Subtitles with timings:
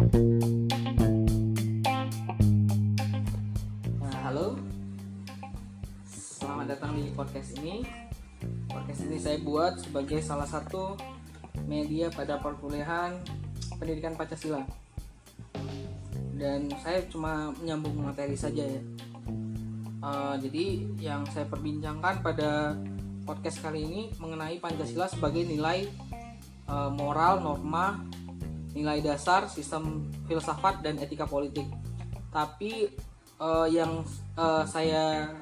[0.00, 0.08] Nah,
[4.24, 4.56] halo.
[6.08, 7.84] Selamat datang di podcast ini.
[8.72, 10.96] Podcast ini saya buat sebagai salah satu
[11.68, 13.20] media pada perkuliahan
[13.76, 14.64] pendidikan Pancasila.
[16.32, 18.80] Dan saya cuma menyambung materi saja ya.
[20.00, 22.72] Uh, jadi yang saya perbincangkan pada
[23.28, 25.84] podcast kali ini mengenai Pancasila sebagai nilai
[26.72, 28.00] uh, moral, norma,
[28.74, 31.66] nilai dasar, sistem filsafat dan etika politik.
[32.30, 32.90] Tapi
[33.42, 34.06] uh, yang
[34.38, 35.34] uh, saya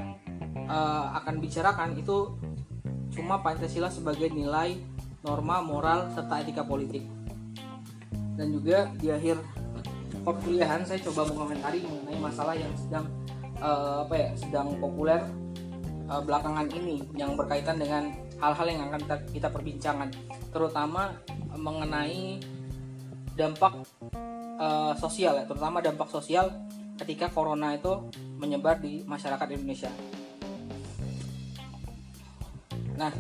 [0.69, 2.33] uh, akan bicarakan itu
[3.13, 4.79] cuma Pancasila sebagai nilai
[5.27, 7.05] norma, moral, serta etika politik.
[8.39, 9.37] Dan juga di akhir
[10.23, 13.07] perkuliahan saya coba mengomentari mengenai masalah yang sedang
[13.59, 15.21] uh, apa ya sedang populer
[16.07, 20.09] uh, belakangan ini yang berkaitan dengan hal-hal yang akan kita, kita perbincangkan
[20.55, 21.17] terutama
[21.59, 22.39] mengenai
[23.39, 23.87] dampak
[24.59, 26.51] uh, sosial ya terutama dampak sosial
[26.99, 28.11] ketika corona itu
[28.43, 29.91] menyebar di masyarakat Indonesia.
[32.99, 33.15] Nah,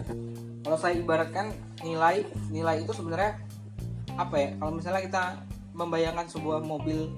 [0.66, 1.54] kalau saya ibaratkan
[1.86, 3.38] nilai nilai itu sebenarnya
[4.18, 4.50] apa ya?
[4.58, 5.24] Kalau misalnya kita
[5.78, 7.14] membayangkan sebuah mobil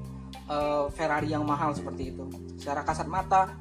[0.52, 2.28] uh, Ferrari yang mahal seperti itu,
[2.60, 3.56] secara kasat mata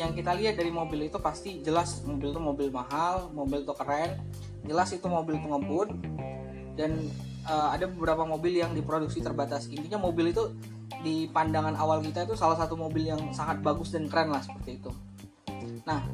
[0.00, 4.16] yang kita lihat dari mobil itu pasti jelas mobil itu mobil mahal, mobil itu keren,
[4.64, 5.92] jelas itu mobil ngebut
[6.80, 6.96] dan
[7.46, 9.66] uh, ada beberapa mobil yang diproduksi terbatas.
[9.70, 10.52] Intinya mobil itu
[11.02, 14.78] di pandangan awal kita itu salah satu mobil yang sangat bagus dan keren lah seperti
[14.78, 14.90] itu.
[15.82, 16.06] Nah,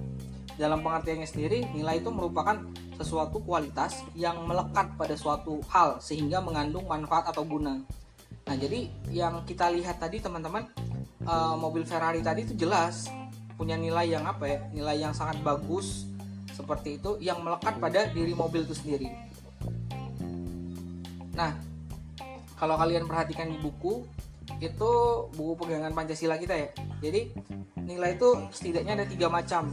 [0.56, 2.56] dalam pengertiannya sendiri, nilai itu merupakan
[2.96, 7.78] sesuatu kualitas yang melekat pada suatu hal sehingga mengandung manfaat atau guna.
[8.48, 10.66] Nah, jadi yang kita lihat tadi teman-teman
[11.28, 13.12] uh, mobil Ferrari tadi itu jelas
[13.58, 16.06] punya nilai yang apa ya nilai yang sangat bagus
[16.54, 19.10] seperti itu yang melekat pada diri mobil itu sendiri
[21.38, 21.54] nah
[22.58, 24.02] kalau kalian perhatikan di buku
[24.58, 24.90] itu
[25.38, 26.68] buku pegangan Pancasila kita ya.
[26.98, 27.30] Jadi
[27.78, 29.70] nilai itu setidaknya ada tiga macam.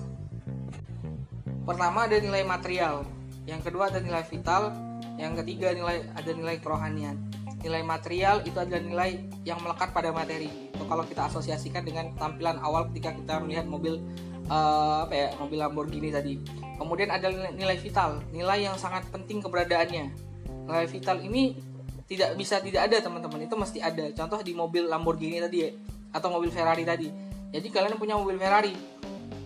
[1.65, 3.01] Pertama ada nilai material.
[3.49, 4.69] Yang kedua ada nilai vital.
[5.17, 7.17] Yang ketiga nilai ada nilai kerohanian.
[7.65, 10.69] Nilai material itu adalah nilai yang melekat pada materi.
[10.69, 13.97] Itu kalau kita asosiasikan dengan tampilan awal ketika kita melihat mobil
[14.53, 16.37] uh, apa ya mobil Lamborghini tadi.
[16.77, 20.24] Kemudian ada nilai, vital nilai yang sangat penting keberadaannya
[20.65, 21.55] nilai vital ini
[22.05, 23.45] tidak bisa tidak ada teman-teman.
[23.45, 24.09] Itu mesti ada.
[24.13, 25.69] Contoh di mobil Lamborghini tadi ya
[26.13, 27.09] atau mobil Ferrari tadi.
[27.49, 28.73] Jadi kalian punya mobil Ferrari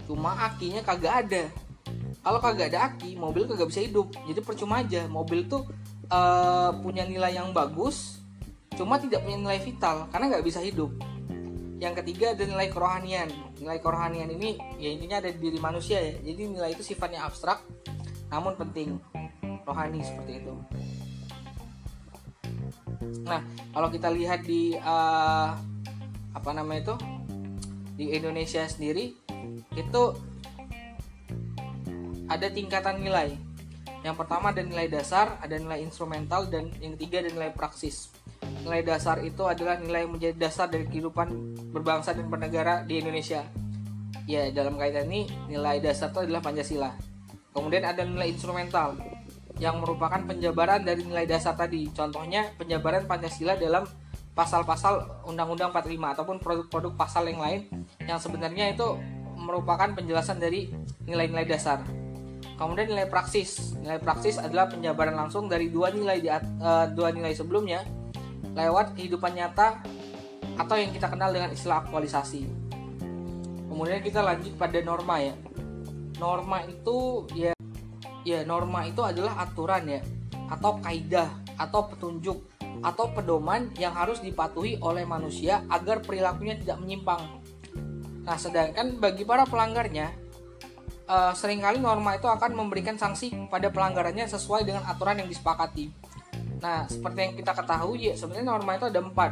[0.07, 1.44] cuma akinya kagak ada.
[2.19, 4.12] Kalau kagak ada aki mobil kagak bisa hidup.
[4.28, 5.07] Jadi percuma aja.
[5.07, 5.66] Mobil tuh
[6.12, 8.19] uh, punya nilai yang bagus
[8.75, 10.91] cuma tidak punya nilai vital karena nggak bisa hidup.
[11.80, 13.31] Yang ketiga ada nilai kerohanian.
[13.56, 16.19] Nilai kerohanian ini ya intinya ada di diri manusia ya.
[16.19, 17.63] Jadi nilai itu sifatnya abstrak
[18.28, 19.00] namun penting.
[19.63, 20.53] Rohani seperti itu
[23.23, 23.39] nah
[23.71, 25.55] kalau kita lihat di uh,
[26.35, 26.95] apa namanya itu
[27.95, 29.15] di Indonesia sendiri
[29.75, 30.03] itu
[32.29, 33.49] ada tingkatan nilai
[33.99, 38.07] yang pertama ada nilai dasar, ada nilai instrumental, dan yang ketiga ada nilai praksis.
[38.63, 41.27] Nilai dasar itu adalah nilai yang menjadi dasar dari kehidupan
[41.75, 43.43] berbangsa dan bernegara di Indonesia.
[44.23, 46.95] Ya, dalam kaitan ini nilai dasar itu adalah Pancasila.
[47.51, 48.95] Kemudian ada nilai instrumental
[49.59, 51.91] yang merupakan penjabaran dari nilai dasar tadi.
[51.91, 53.83] Contohnya penjabaran Pancasila dalam
[54.31, 57.61] pasal-pasal Undang-Undang 45 ataupun produk-produk pasal yang lain
[58.07, 58.95] yang sebenarnya itu
[59.35, 60.71] merupakan penjelasan dari
[61.03, 61.83] nilai-nilai dasar.
[62.55, 63.75] Kemudian nilai praksis.
[63.79, 67.83] Nilai praksis adalah penjabaran langsung dari dua nilai di uh, dua nilai sebelumnya
[68.55, 69.79] lewat kehidupan nyata
[70.59, 72.47] atau yang kita kenal dengan istilah aktualisasi.
[73.67, 75.35] Kemudian kita lanjut pada norma ya.
[76.19, 77.55] Norma itu ya
[78.28, 80.02] ya norma itu adalah aturan ya
[80.50, 82.38] atau kaidah atau petunjuk
[82.80, 87.19] atau pedoman yang harus dipatuhi oleh manusia agar perilakunya tidak menyimpang.
[88.24, 90.16] Nah, sedangkan bagi para pelanggarnya
[91.09, 95.91] uh, sering kali norma itu akan memberikan sanksi pada pelanggarannya sesuai dengan aturan yang disepakati.
[96.59, 99.31] Nah, seperti yang kita ketahui ya sebenarnya norma itu ada empat.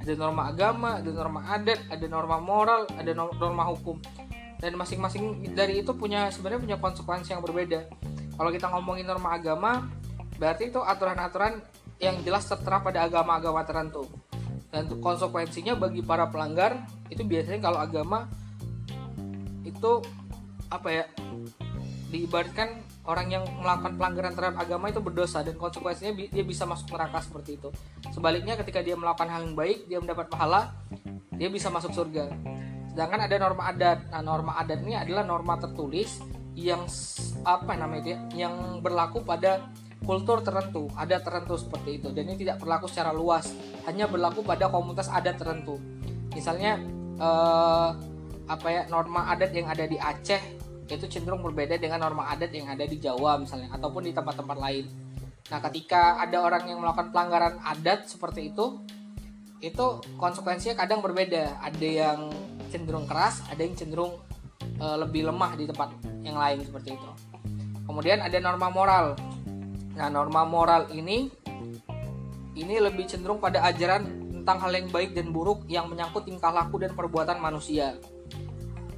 [0.00, 4.00] Ada norma agama, ada norma adat, ada norma moral, ada norma hukum.
[4.60, 7.88] Dan masing-masing dari itu punya sebenarnya punya konsekuensi yang berbeda.
[8.36, 9.88] Kalau kita ngomongin norma agama,
[10.36, 11.64] berarti itu aturan-aturan
[12.00, 14.04] yang jelas tertera pada agama-agama tertentu.
[14.68, 18.30] Dan konsekuensinya bagi para pelanggar itu biasanya kalau agama
[19.66, 20.00] itu
[20.70, 21.04] apa ya
[22.10, 27.22] diibaratkan orang yang melakukan pelanggaran terhadap agama itu berdosa dan konsekuensinya dia bisa masuk neraka
[27.22, 27.68] seperti itu.
[28.14, 30.74] Sebaliknya ketika dia melakukan hal yang baik, dia mendapat pahala,
[31.34, 32.30] dia bisa masuk surga.
[33.00, 34.12] Sedangkan ada norma adat.
[34.12, 36.20] Nah, norma adat ini adalah norma tertulis
[36.52, 36.84] yang
[37.48, 38.18] apa namanya dia?
[38.44, 39.72] Yang berlaku pada
[40.04, 42.12] kultur tertentu, adat tertentu seperti itu.
[42.12, 43.56] Dan ini tidak berlaku secara luas,
[43.88, 45.80] hanya berlaku pada komunitas adat tertentu.
[46.36, 46.76] Misalnya
[47.16, 47.88] eh,
[48.44, 52.68] apa ya norma adat yang ada di Aceh itu cenderung berbeda dengan norma adat yang
[52.68, 54.84] ada di Jawa misalnya ataupun di tempat-tempat lain.
[55.48, 58.84] Nah, ketika ada orang yang melakukan pelanggaran adat seperti itu,
[59.64, 61.64] itu konsekuensinya kadang berbeda.
[61.64, 62.28] Ada yang
[62.70, 64.22] cenderung keras, ada yang cenderung
[64.78, 65.90] e, lebih lemah di tempat
[66.22, 67.10] yang lain seperti itu.
[67.84, 69.18] Kemudian ada norma moral.
[69.98, 71.28] Nah, norma moral ini
[72.54, 76.80] ini lebih cenderung pada ajaran tentang hal yang baik dan buruk yang menyangkut tingkah laku
[76.80, 77.98] dan perbuatan manusia.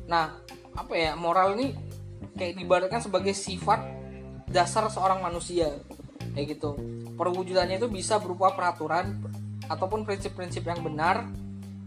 [0.07, 0.39] Nah,
[0.77, 1.73] apa ya moral ini
[2.37, 3.81] kayak dibaratkan sebagai sifat
[4.49, 5.73] dasar seorang manusia
[6.33, 6.77] kayak gitu
[7.17, 9.21] perwujudannya itu bisa berupa peraturan
[9.69, 11.29] ataupun prinsip-prinsip yang benar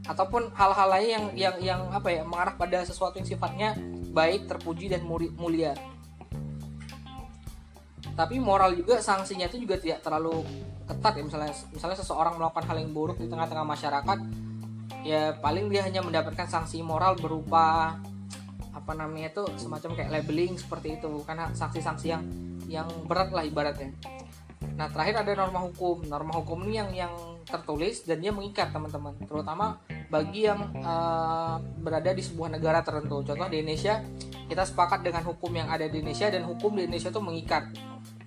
[0.05, 3.73] ataupun hal-hal lain yang yang yang apa ya mengarah pada sesuatu yang sifatnya
[4.13, 5.73] baik terpuji dan mulia.
[8.15, 10.45] Tapi moral juga sanksinya itu juga tidak terlalu
[10.87, 11.23] ketat ya.
[11.25, 14.19] Misalnya misalnya seseorang melakukan hal yang buruk di tengah-tengah masyarakat
[15.03, 17.97] ya paling dia hanya mendapatkan sanksi moral berupa
[18.71, 21.11] apa namanya itu semacam kayak labeling seperti itu.
[21.11, 22.23] Bukan sanksi-sanksi yang
[22.69, 23.91] yang berat lah ibaratnya.
[24.79, 26.07] Nah terakhir ada norma hukum.
[26.07, 27.13] Norma hukum ini yang yang
[27.45, 33.21] tertulis dan dia mengikat teman-teman, terutama bagi yang uh, berada di sebuah negara tertentu.
[33.21, 34.01] Contoh di Indonesia
[34.49, 37.63] kita sepakat dengan hukum yang ada di Indonesia dan hukum di Indonesia itu mengikat,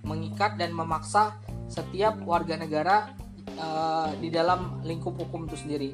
[0.06, 1.38] mengikat dan memaksa
[1.69, 3.12] setiap warga negara
[3.59, 5.91] uh, di dalam lingkup hukum itu sendiri.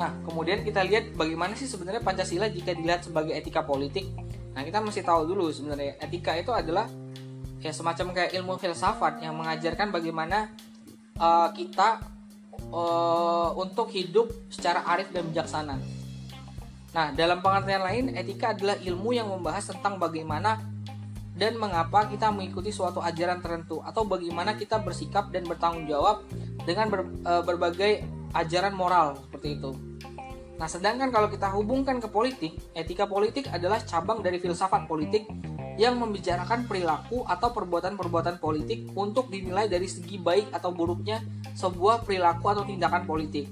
[0.00, 4.08] Nah, kemudian kita lihat bagaimana sih sebenarnya Pancasila jika dilihat sebagai etika politik.
[4.56, 6.88] Nah, kita mesti tahu dulu sebenarnya etika itu adalah
[7.60, 10.48] ya semacam kayak ilmu filsafat yang mengajarkan bagaimana
[11.20, 12.00] uh, kita
[12.72, 15.76] uh, untuk hidup secara arif dan bijaksana.
[16.90, 20.58] Nah, dalam pengertian lain, etika adalah ilmu yang membahas tentang bagaimana
[21.38, 26.26] dan mengapa kita mengikuti suatu ajaran tertentu atau bagaimana kita bersikap dan bertanggung jawab
[26.66, 28.02] dengan ber, uh, berbagai
[28.34, 29.70] ajaran moral seperti itu.
[30.58, 35.24] Nah, sedangkan kalau kita hubungkan ke politik, etika politik adalah cabang dari filsafat politik
[35.80, 41.24] yang membicarakan perilaku atau perbuatan-perbuatan politik untuk dinilai dari segi baik atau buruknya
[41.56, 43.48] sebuah perilaku atau tindakan politik.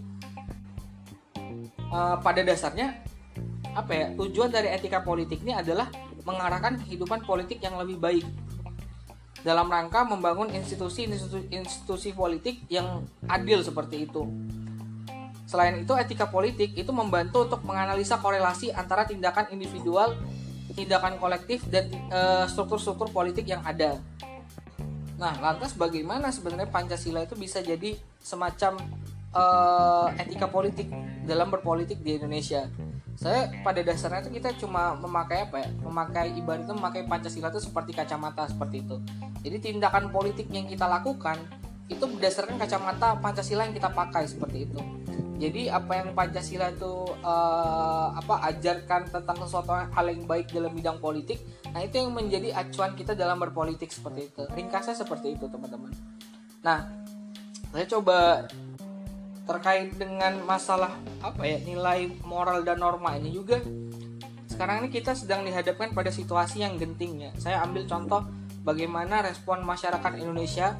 [1.88, 3.00] E, pada dasarnya,
[3.72, 5.88] apa ya tujuan dari etika politik ini adalah
[6.28, 8.28] mengarahkan kehidupan politik yang lebih baik
[9.40, 14.28] dalam rangka membangun institusi-institusi politik yang adil seperti itu.
[15.48, 20.12] Selain itu, etika politik itu membantu untuk menganalisa korelasi antara tindakan individual
[20.78, 23.98] tindakan kolektif dan eh, struktur-struktur politik yang ada.
[25.18, 28.78] Nah, lantas bagaimana sebenarnya Pancasila itu bisa jadi semacam
[29.34, 30.86] uh, etika politik
[31.26, 32.70] dalam berpolitik di Indonesia?
[33.18, 35.68] Saya pada dasarnya itu kita cuma memakai apa ya?
[35.82, 39.02] Memakai ibaratnya memakai Pancasila itu seperti kacamata seperti itu.
[39.42, 41.34] Jadi tindakan politik yang kita lakukan
[41.90, 44.78] itu berdasarkan kacamata Pancasila yang kita pakai seperti itu
[45.38, 50.98] jadi apa yang Pancasila itu uh, apa ajarkan tentang sesuatu hal yang baik dalam bidang
[50.98, 51.38] politik
[51.70, 54.42] nah itu yang menjadi acuan kita dalam berpolitik seperti itu.
[54.50, 55.94] Ringkasnya seperti itu teman-teman.
[56.66, 56.90] Nah
[57.70, 58.50] saya coba
[59.46, 60.92] terkait dengan masalah
[61.22, 63.62] apa ya nilai moral dan norma ini juga.
[64.50, 67.30] Sekarang ini kita sedang dihadapkan pada situasi yang genting ya.
[67.38, 68.26] Saya ambil contoh
[68.66, 70.74] bagaimana respon masyarakat Indonesia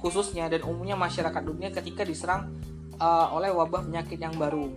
[0.00, 2.48] khususnya dan umumnya masyarakat dunia ketika diserang
[3.00, 4.70] uh, oleh wabah penyakit yang baru.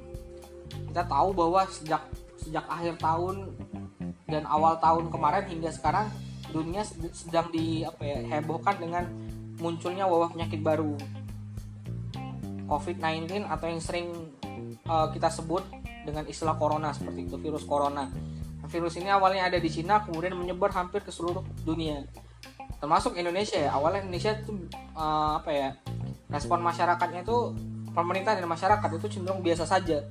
[0.89, 2.01] Kita tahu bahwa sejak
[2.39, 3.53] sejak akhir tahun
[4.25, 6.07] dan awal tahun kemarin hingga sekarang
[6.49, 9.03] dunia sedang di apa ya hebohkan dengan
[9.61, 10.97] munculnya wabah penyakit baru
[12.65, 14.07] COVID-19 atau yang sering
[14.87, 15.63] uh, kita sebut
[16.01, 18.09] dengan istilah corona seperti itu virus corona.
[18.71, 22.07] Virus ini awalnya ada di Cina kemudian menyebar hampir ke seluruh dunia
[22.81, 24.57] termasuk Indonesia ya awalnya Indonesia itu
[24.97, 25.69] uh, apa ya
[26.33, 27.53] respon masyarakatnya itu
[27.91, 30.03] pemerintah dan masyarakat itu cenderung biasa saja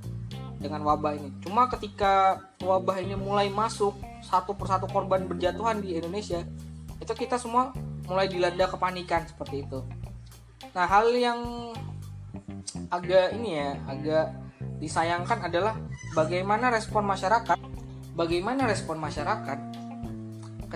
[0.61, 1.33] dengan wabah ini.
[1.41, 6.45] Cuma ketika wabah ini mulai masuk satu persatu korban berjatuhan di Indonesia,
[7.01, 7.73] itu kita semua
[8.05, 9.81] mulai dilanda kepanikan seperti itu.
[10.77, 11.41] Nah, hal yang
[12.93, 14.27] agak ini ya, agak
[14.79, 15.75] disayangkan adalah
[16.13, 17.57] bagaimana respon masyarakat,
[18.13, 19.59] bagaimana respon masyarakat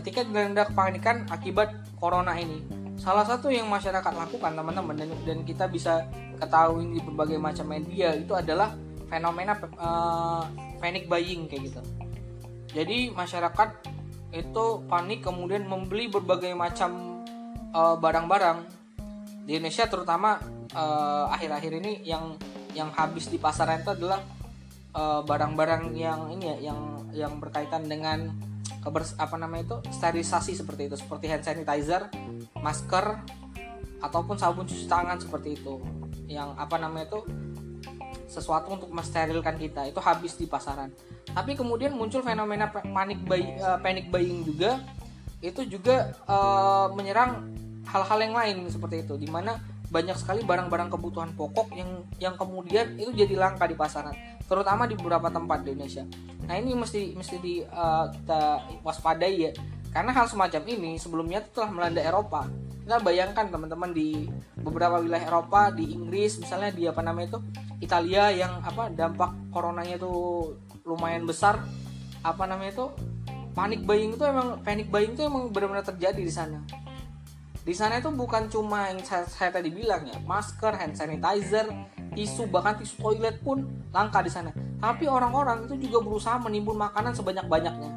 [0.01, 1.71] ketika dilanda kepanikan akibat
[2.01, 2.84] corona ini.
[2.95, 6.07] Salah satu yang masyarakat lakukan teman-teman dan, dan kita bisa
[6.39, 8.75] ketahui di berbagai macam media itu adalah
[9.11, 10.47] fenomena uh,
[10.79, 11.81] panic buying kayak gitu.
[12.75, 13.69] Jadi masyarakat
[14.35, 17.23] itu panik kemudian membeli berbagai macam
[17.71, 18.67] eh, barang-barang
[19.47, 20.43] di Indonesia terutama
[20.75, 22.35] uh, akhir-akhir ini yang
[22.75, 24.19] yang habis di pasaran itu adalah
[25.23, 26.81] barang-barang uh, yang ini ya yang
[27.15, 28.35] yang berkaitan dengan
[28.85, 29.77] kebers apa namanya itu?
[29.89, 30.97] Sterilisasi seperti itu.
[31.01, 32.13] Seperti hand sanitizer
[32.61, 33.25] masker
[34.05, 35.81] ataupun sabun cuci tangan seperti itu.
[36.29, 37.21] Yang apa namanya itu?
[38.29, 39.89] Sesuatu untuk mensterilkan kita.
[39.89, 40.93] Itu habis di pasaran.
[41.33, 44.79] Tapi kemudian muncul fenomena panik buy, uh, panic buying juga.
[45.41, 47.49] Itu juga uh, menyerang
[47.89, 49.17] hal-hal yang lain seperti itu.
[49.17, 49.57] Di mana
[49.95, 54.95] banyak sekali barang-barang kebutuhan pokok yang yang kemudian itu jadi langka di pasaran terutama di
[54.97, 56.05] beberapa tempat di Indonesia.
[56.45, 58.41] Nah ini mesti mesti di uh, kita
[58.85, 59.53] waspadai ya.
[59.95, 62.51] Karena hal semacam ini sebelumnya telah melanda Eropa.
[62.85, 64.29] Kita bayangkan teman-teman di
[64.61, 67.41] beberapa wilayah Eropa di Inggris misalnya di apa namanya itu
[67.81, 70.13] Italia yang apa dampak coronanya itu
[70.85, 71.65] lumayan besar.
[72.21, 72.87] Apa namanya itu
[73.55, 76.61] panik buying itu emang panic buying itu emang benar-benar terjadi di sana.
[77.65, 81.65] Di sana itu bukan cuma yang saya, saya tadi bilang ya masker hand sanitizer
[82.15, 84.51] tisu bahkan tisu toilet pun langka di sana.
[84.81, 87.91] Tapi orang-orang itu juga berusaha menimbun makanan sebanyak-banyaknya.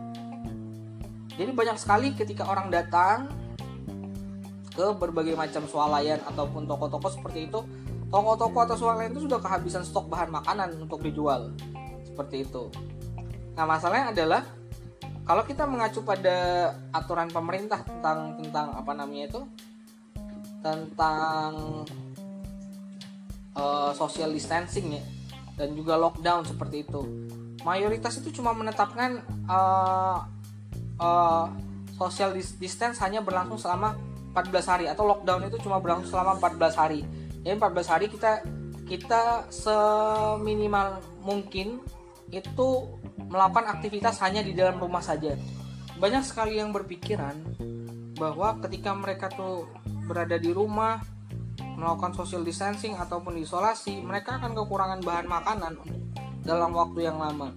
[1.37, 3.29] Jadi banyak sekali ketika orang datang
[4.73, 7.65] ke berbagai macam swalayan ataupun toko-toko seperti itu
[8.07, 11.51] toko-toko atau swalayan itu sudah kehabisan stok bahan makanan untuk dijual.
[12.07, 12.71] Seperti itu.
[13.53, 14.41] Nah masalahnya adalah
[15.27, 19.41] kalau kita mengacu pada aturan pemerintah tentang tentang apa namanya itu?
[20.63, 21.83] Tentang
[23.57, 25.03] uh, social distancing ya
[25.57, 27.01] dan juga lockdown seperti itu
[27.65, 30.23] mayoritas itu cuma menetapkan uh,
[31.01, 31.45] uh,
[31.97, 33.97] social distance hanya berlangsung selama
[34.37, 37.01] 14 hari atau lockdown itu cuma berlangsung selama 14 hari
[37.41, 38.45] jadi 14 hari kita
[38.87, 41.83] kita seminimal mungkin
[42.31, 42.67] itu
[43.27, 45.35] melakukan aktivitas hanya di dalam rumah saja.
[45.99, 47.35] Banyak sekali yang berpikiran
[48.15, 49.67] bahwa ketika mereka tuh
[50.07, 51.03] berada di rumah
[51.77, 55.73] melakukan social distancing ataupun isolasi, mereka akan kekurangan bahan makanan
[56.41, 57.53] dalam waktu yang lama.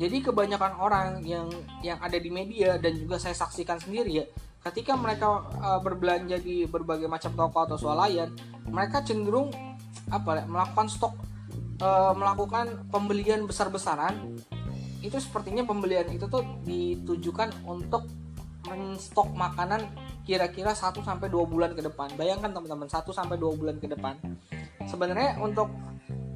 [0.00, 1.46] Jadi kebanyakan orang yang
[1.84, 4.26] yang ada di media dan juga saya saksikan sendiri ya,
[4.66, 8.34] ketika mereka uh, berbelanja di berbagai macam toko atau swalayan,
[8.66, 9.54] mereka cenderung
[10.10, 11.14] apa melakukan stok
[11.84, 14.40] uh, melakukan pembelian besar-besaran
[15.00, 18.04] itu sepertinya pembelian itu tuh ditujukan untuk
[18.68, 19.88] menstok makanan
[20.24, 22.12] kira-kira 1 sampai 2 bulan ke depan.
[22.14, 24.14] Bayangkan teman-teman 1 sampai 2 bulan ke depan.
[24.86, 25.70] Sebenarnya untuk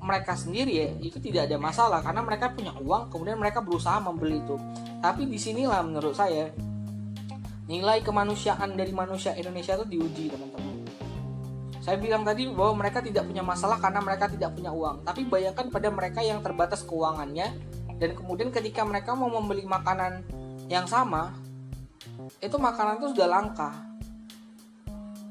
[0.05, 4.45] mereka sendiri ya itu tidak ada masalah karena mereka punya uang kemudian mereka berusaha membeli
[4.45, 4.57] itu.
[5.01, 6.53] Tapi di sinilah menurut saya
[7.65, 10.77] nilai kemanusiaan dari manusia Indonesia itu diuji teman-teman.
[11.81, 15.05] Saya bilang tadi bahwa mereka tidak punya masalah karena mereka tidak punya uang.
[15.05, 17.53] Tapi bayangkan pada mereka yang terbatas keuangannya
[18.01, 20.25] dan kemudian ketika mereka mau membeli makanan
[20.69, 21.37] yang sama
[22.39, 23.71] itu makanan itu sudah langka.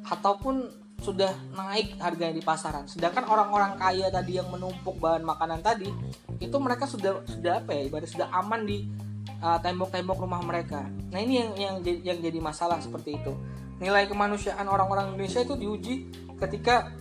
[0.03, 2.87] Ataupun sudah naik harganya di pasaran.
[2.87, 5.91] Sedangkan orang-orang kaya tadi yang menumpuk bahan makanan tadi
[6.39, 8.87] itu mereka sudah sudah apa ya ibarat sudah aman di
[9.43, 10.87] uh, tembok-tembok rumah mereka.
[11.11, 13.35] Nah ini yang yang yang jadi masalah seperti itu.
[13.83, 16.07] Nilai kemanusiaan orang-orang Indonesia itu diuji
[16.39, 16.95] ketika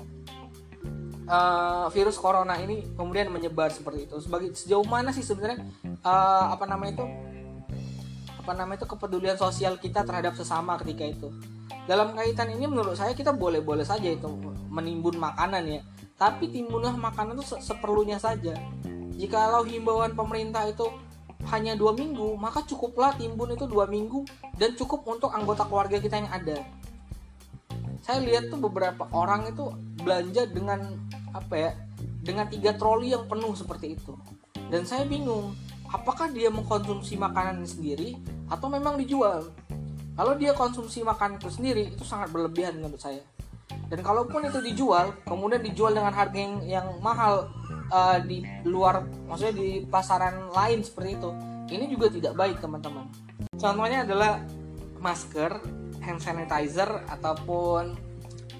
[1.30, 4.18] uh, virus corona ini kemudian menyebar seperti itu.
[4.18, 5.62] Sebagai sejauh mana sih sebenarnya
[6.02, 7.06] uh, apa namanya itu
[8.42, 11.30] apa namanya itu kepedulian sosial kita terhadap sesama ketika itu.
[11.86, 14.26] Dalam kaitan ini menurut saya kita boleh-boleh saja itu
[14.66, 15.80] menimbun makanan ya.
[16.18, 18.58] Tapi timbunlah makanan itu seperlunya saja.
[19.14, 20.90] Jikalau himbauan pemerintah itu
[21.54, 24.26] hanya dua minggu maka cukuplah timbun itu dua minggu
[24.58, 26.58] dan cukup untuk anggota keluarga kita yang ada.
[28.02, 29.70] Saya lihat tuh beberapa orang itu
[30.02, 30.98] belanja dengan
[31.30, 31.70] apa ya
[32.26, 34.18] dengan tiga troli yang penuh seperti itu.
[34.66, 35.54] Dan saya bingung
[35.92, 38.16] apakah dia mengkonsumsi makanan sendiri
[38.48, 39.52] atau memang dijual?
[40.12, 43.20] Kalau dia konsumsi makanan itu sendiri itu sangat berlebihan menurut saya.
[43.88, 47.52] Dan kalaupun itu dijual kemudian dijual dengan harga yang, yang mahal
[47.92, 51.30] uh, di luar maksudnya di pasaran lain seperti itu
[51.72, 53.08] ini juga tidak baik teman-teman.
[53.56, 54.40] Contohnya adalah
[55.00, 55.60] masker
[56.00, 57.96] hand sanitizer ataupun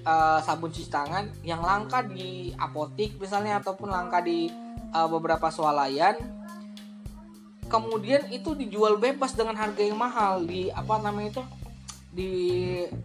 [0.05, 4.49] uh, sabun cuci tangan yang langka di apotik misalnya ataupun langka di
[4.93, 6.42] uh, beberapa swalayan
[7.67, 10.43] kemudian itu dijual bebas dengan harga yang mahal.
[10.43, 11.43] Di apa namanya itu?
[12.13, 12.33] Di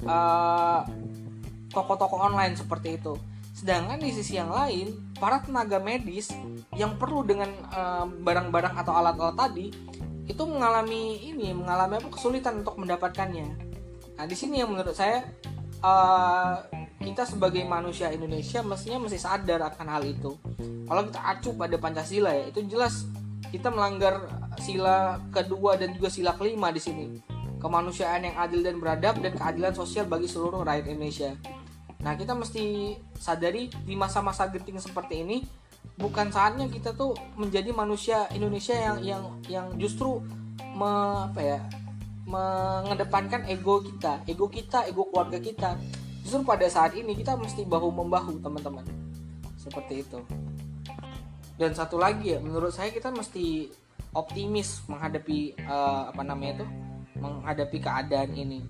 [0.05, 0.85] uh,
[1.73, 3.15] toko-toko online seperti itu.
[3.53, 6.31] Sedangkan di sisi yang lain para tenaga medis
[6.79, 7.51] yang perlu dengan
[8.23, 9.67] barang-barang uh, atau alat-alat tadi
[10.29, 12.09] itu mengalami ini mengalami apa?
[12.13, 13.49] Kesulitan untuk mendapatkannya.
[14.15, 15.27] Nah di sini yang menurut saya
[15.83, 16.63] uh,
[17.03, 20.37] kita sebagai manusia Indonesia mestinya mesti sadar akan hal itu.
[20.87, 23.09] Kalau kita acu pada Pancasila ya itu jelas
[23.49, 24.29] kita melanggar
[24.61, 27.07] sila kedua dan juga sila kelima di sini.
[27.59, 31.35] Kemanusiaan yang adil dan beradab dan keadilan sosial bagi seluruh rakyat Indonesia.
[31.99, 35.43] Nah, kita mesti sadari di masa-masa genting seperti ini
[35.99, 40.23] bukan saatnya kita tuh menjadi manusia Indonesia yang yang yang justru
[40.79, 40.91] me,
[41.27, 41.61] apa ya
[42.29, 45.75] mengedepankan ego kita ego kita ego keluarga kita
[46.23, 48.87] justru pada saat ini kita mesti bahu membahu teman-teman
[49.59, 50.23] seperti itu
[51.59, 53.67] dan satu lagi ya menurut saya kita mesti
[54.19, 56.67] optimis menghadapi uh, apa namanya itu?
[57.19, 58.67] Menghadapi keadaan ini.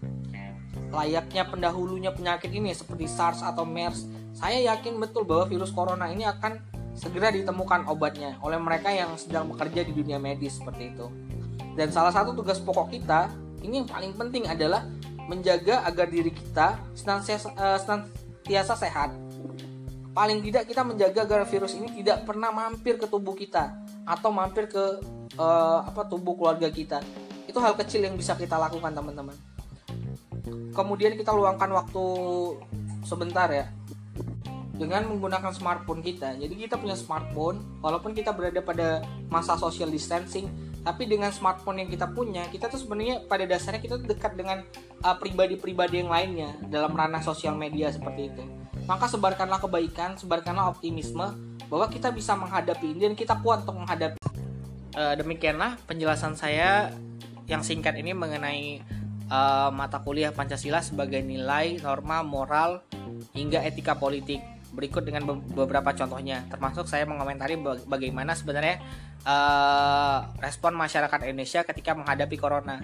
[0.93, 4.09] Layaknya pendahulunya penyakit ini seperti SARS atau MERS.
[4.37, 6.61] Saya yakin betul bahwa virus corona ini akan
[6.99, 11.07] segera ditemukan obatnya oleh mereka yang sedang bekerja di dunia medis seperti itu.
[11.79, 13.31] Dan salah satu tugas pokok kita
[13.63, 14.87] ini yang paling penting adalah
[15.29, 19.11] menjaga agar diri kita senantiasa, uh, senantiasa sehat.
[20.11, 23.71] Paling tidak kita menjaga agar virus ini tidak pernah mampir ke tubuh kita
[24.03, 24.99] atau mampir ke
[25.39, 27.01] uh, apa tubuh keluarga kita.
[27.49, 29.35] Itu hal kecil yang bisa kita lakukan teman-teman.
[30.75, 32.05] Kemudian kita luangkan waktu
[33.07, 33.67] sebentar ya
[34.79, 36.39] dengan menggunakan smartphone kita.
[36.39, 40.47] Jadi kita punya smartphone walaupun kita berada pada masa social distancing
[40.87, 44.63] tapi dengan smartphone yang kita punya kita tuh sebenarnya pada dasarnya kita dekat dengan
[45.03, 48.43] uh, pribadi-pribadi uh, yang lainnya dalam ranah sosial media seperti itu.
[48.89, 51.27] Maka sebarkanlah kebaikan, sebarkanlah optimisme
[51.69, 54.17] bahwa kita bisa menghadapi ini dan kita kuat untuk menghadapi.
[54.97, 56.89] Uh, demikianlah penjelasan saya
[57.45, 58.81] yang singkat ini mengenai
[59.29, 62.85] uh, mata kuliah Pancasila sebagai nilai, norma, moral,
[63.37, 64.41] hingga etika politik.
[64.69, 67.57] Berikut dengan beberapa contohnya, termasuk saya mengomentari
[67.89, 68.85] bagaimana sebenarnya
[69.25, 72.77] uh, respon masyarakat Indonesia ketika menghadapi corona.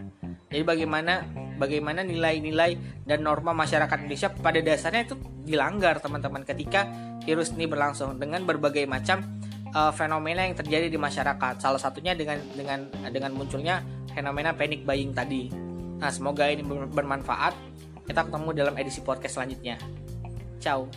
[0.49, 1.29] Jadi bagaimana
[1.61, 6.89] bagaimana nilai-nilai dan norma masyarakat Indonesia pada dasarnya itu dilanggar teman-teman ketika
[7.23, 9.44] virus ini berlangsung dengan berbagai macam
[9.75, 11.61] uh, fenomena yang terjadi di masyarakat.
[11.61, 13.83] Salah satunya dengan dengan dengan munculnya
[14.15, 15.51] fenomena panic buying tadi.
[15.99, 16.63] Nah, semoga ini
[16.95, 17.53] bermanfaat.
[18.07, 19.77] Kita ketemu dalam edisi podcast selanjutnya.
[20.63, 20.89] Ciao.